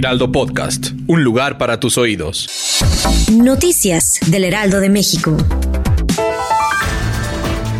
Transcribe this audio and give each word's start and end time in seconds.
Heraldo 0.00 0.32
Podcast, 0.32 0.92
un 1.08 1.22
lugar 1.24 1.58
para 1.58 1.78
tus 1.78 1.98
oídos. 1.98 2.48
Noticias 3.30 4.18
del 4.28 4.44
Heraldo 4.44 4.80
de 4.80 4.88
México. 4.88 5.36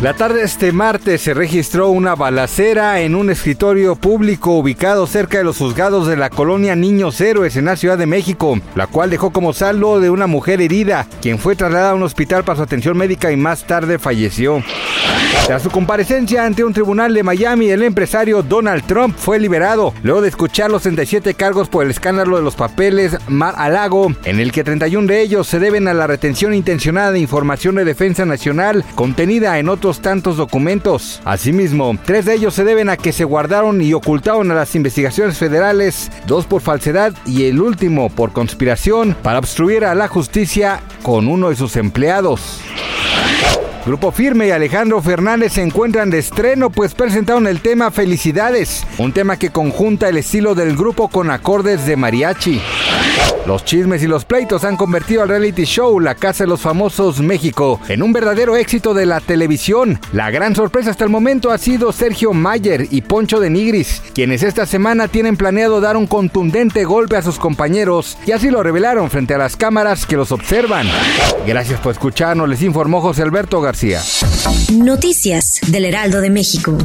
La 0.03 0.13
tarde 0.13 0.41
de 0.41 0.45
este 0.45 0.71
martes 0.71 1.21
se 1.21 1.33
registró 1.33 1.89
una 1.89 2.13
balacera 2.13 3.01
en 3.01 3.15
un 3.15 3.31
escritorio 3.31 3.95
público 3.95 4.51
ubicado 4.51 5.07
cerca 5.07 5.39
de 5.39 5.43
los 5.43 5.57
juzgados 5.57 6.05
de 6.05 6.15
la 6.15 6.29
colonia 6.29 6.75
Niños 6.75 7.19
Héroes 7.19 7.55
en 7.55 7.65
la 7.65 7.75
Ciudad 7.75 7.97
de 7.97 8.05
México, 8.05 8.59
la 8.75 8.85
cual 8.85 9.09
dejó 9.09 9.31
como 9.31 9.51
saldo 9.53 9.99
de 9.99 10.11
una 10.11 10.27
mujer 10.27 10.61
herida, 10.61 11.07
quien 11.23 11.39
fue 11.39 11.55
trasladada 11.55 11.91
a 11.91 11.95
un 11.95 12.03
hospital 12.03 12.43
para 12.43 12.57
su 12.57 12.61
atención 12.61 12.95
médica 12.97 13.31
y 13.31 13.35
más 13.35 13.65
tarde 13.65 13.97
falleció. 13.97 14.63
Tras 15.45 15.63
su 15.63 15.69
comparecencia 15.69 16.45
ante 16.45 16.63
un 16.63 16.71
tribunal 16.71 17.13
de 17.13 17.23
Miami, 17.23 17.71
el 17.71 17.83
empresario 17.83 18.41
Donald 18.41 18.85
Trump 18.85 19.17
fue 19.17 19.39
liberado 19.39 19.93
luego 20.01 20.21
de 20.21 20.29
escuchar 20.29 20.71
los 20.71 20.83
67 20.83 21.33
cargos 21.33 21.67
por 21.67 21.83
el 21.83 21.91
escándalo 21.91 22.37
de 22.37 22.43
los 22.43 22.55
papeles 22.55 23.17
Mar 23.27 23.55
a 23.57 23.67
Lago, 23.67 24.13
en 24.23 24.39
el 24.39 24.51
que 24.51 24.63
31 24.63 25.07
de 25.07 25.21
ellos 25.21 25.47
se 25.47 25.59
deben 25.59 25.87
a 25.87 25.93
la 25.93 26.07
retención 26.07 26.53
intencionada 26.53 27.11
de 27.11 27.19
información 27.19 27.75
de 27.75 27.83
defensa 27.83 28.23
nacional 28.23 28.85
contenida 28.95 29.59
en 29.59 29.67
otros 29.67 30.01
tantos 30.01 30.37
documentos. 30.37 31.21
Asimismo, 31.25 31.97
tres 32.05 32.25
de 32.25 32.35
ellos 32.35 32.53
se 32.53 32.63
deben 32.63 32.87
a 32.87 32.95
que 32.95 33.11
se 33.11 33.25
guardaron 33.25 33.81
y 33.81 33.93
ocultaron 33.93 34.51
a 34.51 34.55
las 34.55 34.75
investigaciones 34.75 35.37
federales, 35.37 36.11
dos 36.27 36.45
por 36.45 36.61
falsedad 36.61 37.13
y 37.25 37.45
el 37.45 37.59
último 37.59 38.09
por 38.09 38.31
conspiración 38.31 39.17
para 39.21 39.39
obstruir 39.39 39.85
a 39.85 39.95
la 39.95 40.07
justicia 40.07 40.81
con 41.01 41.27
uno 41.27 41.49
de 41.49 41.55
sus 41.55 41.75
empleados. 41.75 42.61
Grupo 43.85 44.11
Firme 44.11 44.47
y 44.47 44.51
Alejandro 44.51 45.01
Fernández 45.01 45.53
se 45.53 45.63
encuentran 45.63 46.11
de 46.11 46.19
estreno 46.19 46.69
pues 46.69 46.93
presentaron 46.93 47.47
el 47.47 47.61
tema 47.61 47.89
Felicidades, 47.89 48.85
un 48.99 49.11
tema 49.11 49.37
que 49.37 49.49
conjunta 49.49 50.07
el 50.07 50.17
estilo 50.17 50.53
del 50.53 50.77
grupo 50.77 51.07
con 51.07 51.31
acordes 51.31 51.87
de 51.87 51.95
mariachi. 51.95 52.61
Los 53.45 53.65
chismes 53.65 54.03
y 54.03 54.07
los 54.07 54.23
pleitos 54.23 54.63
han 54.63 54.77
convertido 54.77 55.23
al 55.23 55.29
reality 55.29 55.63
show 55.63 55.99
La 55.99 56.15
Casa 56.15 56.43
de 56.43 56.49
los 56.49 56.61
Famosos 56.61 57.19
México 57.21 57.79
en 57.87 58.03
un 58.03 58.13
verdadero 58.13 58.55
éxito 58.55 58.93
de 58.93 59.05
la 59.05 59.19
televisión. 59.19 59.99
La 60.13 60.29
gran 60.29 60.55
sorpresa 60.55 60.91
hasta 60.91 61.03
el 61.03 61.09
momento 61.09 61.51
ha 61.51 61.57
sido 61.57 61.91
Sergio 61.91 62.33
Mayer 62.33 62.87
y 62.91 63.01
Poncho 63.01 63.39
de 63.39 63.49
Nigris, 63.49 64.01
quienes 64.13 64.43
esta 64.43 64.65
semana 64.65 65.07
tienen 65.07 65.37
planeado 65.37 65.81
dar 65.81 65.97
un 65.97 66.07
contundente 66.07 66.83
golpe 66.83 67.17
a 67.17 67.21
sus 67.21 67.39
compañeros 67.39 68.17
y 68.25 68.31
así 68.31 68.51
lo 68.51 68.61
revelaron 68.61 69.09
frente 69.09 69.33
a 69.33 69.39
las 69.39 69.55
cámaras 69.55 70.05
que 70.05 70.17
los 70.17 70.31
observan. 70.31 70.87
Gracias 71.47 71.79
por 71.79 71.93
escucharnos, 71.93 72.47
les 72.47 72.61
informó 72.61 73.01
José 73.01 73.23
Alberto 73.23 73.59
García. 73.59 74.01
Noticias 74.71 75.59
del 75.67 75.85
Heraldo 75.85 76.21
de 76.21 76.29
México. 76.29 76.77